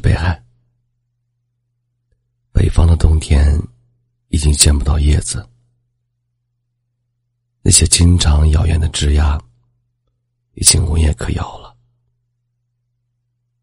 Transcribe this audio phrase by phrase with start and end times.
[0.00, 0.42] 北海，
[2.52, 3.60] 北方的冬天
[4.28, 5.46] 已经见不到叶子，
[7.62, 9.38] 那些经常摇曳的枝桠
[10.54, 11.76] 已经无叶可摇了。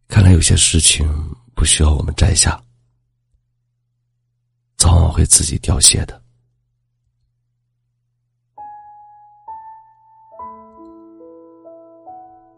[0.07, 1.07] 看来有些事情
[1.55, 2.61] 不需要我们摘下，
[4.77, 6.21] 早晚会自己凋谢的。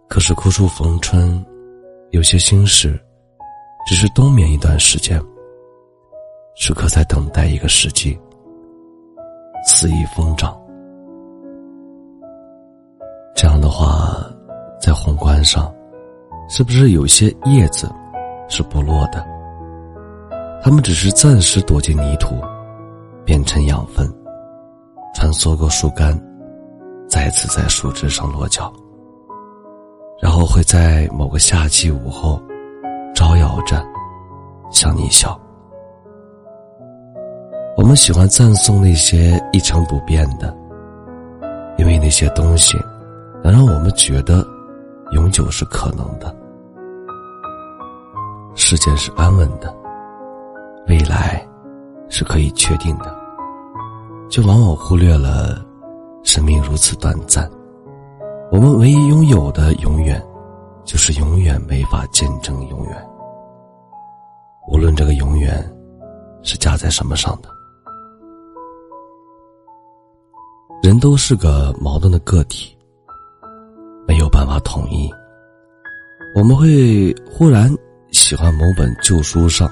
[0.08, 1.46] 可是枯树逢春，
[2.12, 3.04] 有些心事。
[3.90, 5.20] 只是冬眠一段时间，
[6.54, 8.16] 时刻在等待一个时机，
[9.66, 10.56] 肆意疯长。
[13.36, 14.24] 这样的话，
[14.80, 15.74] 在宏观上，
[16.48, 17.92] 是不是有些叶子
[18.48, 19.26] 是不落的？
[20.62, 22.36] 它们只是暂时躲进泥土，
[23.26, 24.08] 变成养分，
[25.16, 26.16] 穿梭过树干，
[27.10, 28.72] 再次在树枝上落脚，
[30.22, 32.40] 然后会在某个夏季午后。
[33.20, 33.86] 招摇着，
[34.72, 35.38] 向你笑。
[37.76, 40.56] 我们喜欢赞颂那些一成不变的，
[41.78, 42.78] 因为那些东西
[43.44, 44.42] 能让我们觉得
[45.12, 46.34] 永久是可能的，
[48.56, 49.76] 世界是安稳的，
[50.88, 51.46] 未来
[52.08, 53.14] 是可以确定的，
[54.30, 55.62] 就往往忽略了
[56.24, 57.52] 生命如此短暂。
[58.50, 60.26] 我们唯一拥有的永远，
[60.86, 63.09] 就是永远没法见证永远。
[64.72, 65.68] 无论这个永远
[66.44, 67.50] 是加在什么上的，
[70.84, 72.78] 人都是个矛盾的个体，
[74.08, 75.12] 没有办法统一。
[76.36, 77.68] 我们会忽然
[78.12, 79.68] 喜欢某本旧书上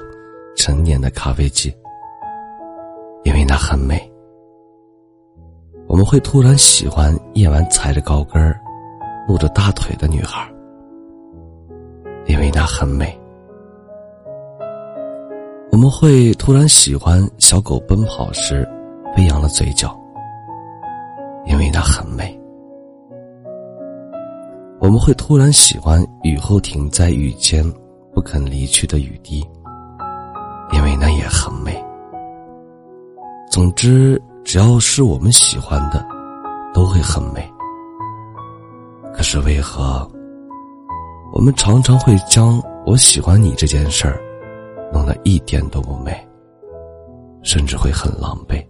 [0.56, 1.72] 陈年的咖啡机，
[3.22, 3.96] 因为那很美；
[5.86, 8.52] 我们会突然喜欢夜晚踩着高跟
[9.28, 10.52] 露着大腿的女孩，
[12.26, 13.16] 因为那很美。
[15.78, 18.68] 我们会突然喜欢小狗奔跑时
[19.14, 19.96] 飞扬的嘴角，
[21.46, 22.36] 因为它很美。
[24.80, 27.64] 我们会突然喜欢雨后停在雨间
[28.12, 29.38] 不肯离去的雨滴，
[30.72, 31.80] 因为那也很美。
[33.48, 36.04] 总之，只要是我们喜欢的，
[36.74, 37.48] 都会很美。
[39.14, 40.10] 可是为何
[41.32, 44.20] 我们常常会将我喜欢你这件事儿？
[45.08, 46.12] 那一点都不美，
[47.42, 48.62] 甚至会很狼狈。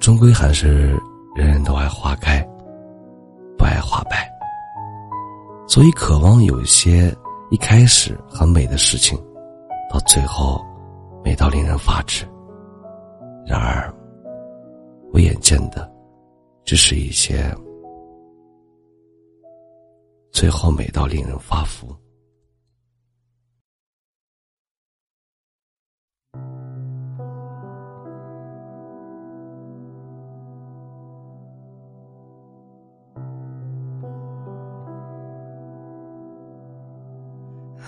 [0.00, 1.00] 终归还是
[1.36, 2.42] 人人都爱花开，
[3.56, 4.28] 不爱花败。
[5.68, 7.16] 所以渴望有一些
[7.52, 9.16] 一开始很美的事情，
[9.88, 10.60] 到最后
[11.22, 12.26] 美到令人发指。
[13.46, 13.94] 然而，
[15.12, 15.88] 我眼见的
[16.64, 17.54] 只是一些
[20.32, 21.86] 最后美到令人发福。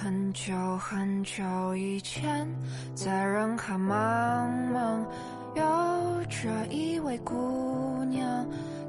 [0.08, 2.48] 很久很久以前，
[2.94, 5.04] 在人海茫茫，
[5.54, 8.46] 有着一位姑娘，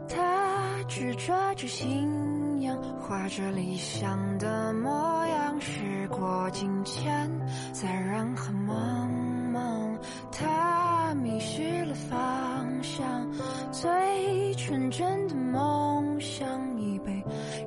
[0.07, 5.59] 她执着着信仰，画着理想的模样。
[5.59, 7.30] 时过境迁，
[7.74, 9.09] 在人海茫
[9.51, 9.97] 茫，
[10.31, 13.30] 她迷失了方向，
[13.74, 16.47] 最纯真的梦想
[16.80, 17.12] 已被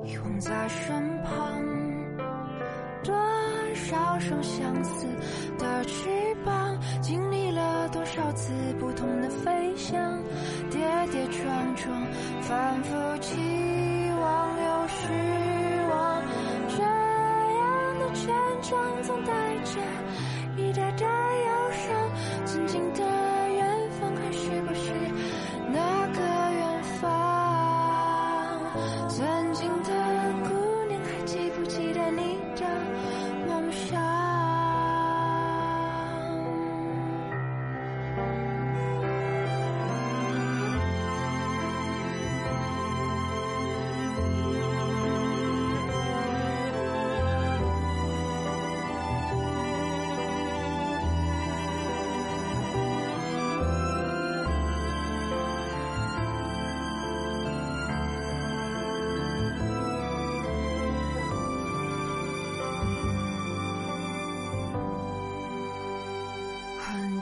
[0.03, 1.62] 遗忘在身旁。
[4.29, 5.05] 多少双相似
[5.57, 6.09] 的翅
[6.45, 10.21] 膀，经历了多少次不同的飞翔，
[10.69, 10.79] 跌
[11.11, 12.07] 跌撞撞，
[12.41, 13.37] 反复起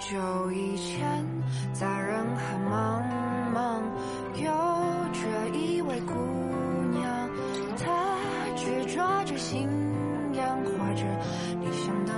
[0.02, 1.24] 久以前，
[1.74, 3.04] 在人海茫
[3.54, 3.84] 茫，
[4.34, 4.52] 有
[5.14, 5.20] 着
[5.56, 6.14] 一位姑
[6.92, 7.30] 娘，
[7.78, 8.18] 她
[8.56, 9.70] 执着着信
[10.34, 11.04] 仰，画着
[11.62, 11.72] 理。
[11.72, 12.14] 想的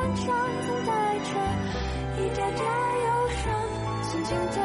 [0.00, 0.32] 样的成长，
[0.66, 1.30] 曾带着
[2.16, 3.08] 一点点忧
[3.42, 3.52] 伤。
[4.10, 4.56] 曾经的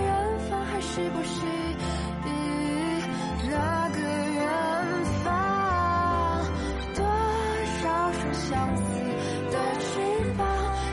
[0.00, 1.36] 远方，还是不是
[3.50, 3.98] 那个
[4.32, 4.40] 远
[5.24, 5.26] 方？
[6.94, 7.04] 多
[7.82, 7.82] 少
[8.12, 8.82] 双相思
[9.50, 9.90] 的翅
[10.36, 10.46] 膀，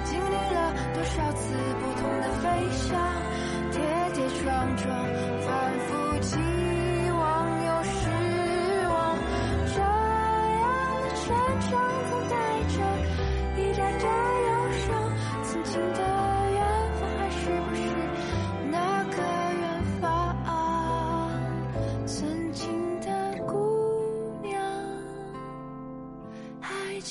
[0.04, 2.90] 经历了多少次不同的飞翔，
[3.72, 3.80] 跌
[4.14, 4.90] 跌撞撞，
[5.46, 5.50] 反
[5.88, 5.90] 复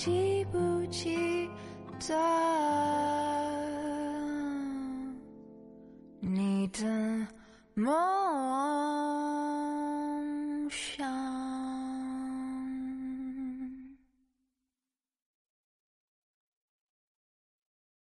[0.02, 1.46] 记不记
[2.08, 2.16] 得
[6.20, 7.26] 你的
[7.74, 8.89] 梦？